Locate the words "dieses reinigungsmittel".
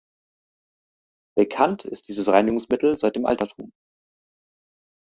2.07-2.97